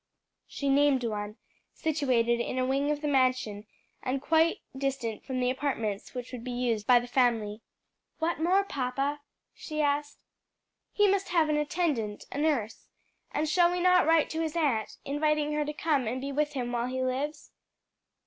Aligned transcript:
She 0.47 0.67
named 0.67 1.03
one 1.03 1.37
situated 1.75 2.39
in 2.39 2.57
a 2.57 2.65
wing 2.65 2.89
of 2.89 3.01
the 3.01 3.07
mansion, 3.07 3.67
and 4.01 4.19
quite 4.19 4.61
distant 4.75 5.23
from 5.23 5.39
the 5.39 5.51
apartments 5.51 6.15
which 6.15 6.31
would 6.31 6.43
be 6.43 6.49
used 6.49 6.87
by 6.87 6.97
the 6.99 7.05
family. 7.05 7.61
"What 8.17 8.39
more, 8.39 8.63
papa?" 8.63 9.21
she 9.53 9.79
asked. 9.79 10.17
"He 10.91 11.07
must 11.07 11.29
have 11.29 11.49
an 11.49 11.57
attendant 11.57 12.25
a 12.31 12.39
nurse. 12.39 12.87
And 13.31 13.47
shall 13.47 13.71
we 13.71 13.79
not 13.79 14.07
write 14.07 14.31
to 14.31 14.41
his 14.41 14.55
aunt, 14.55 14.97
inviting 15.05 15.53
her 15.53 15.63
to 15.63 15.71
come 15.71 16.07
and 16.07 16.19
be 16.19 16.31
with 16.31 16.53
him 16.53 16.71
while 16.71 16.87
he 16.87 17.03
lives? 17.03 17.51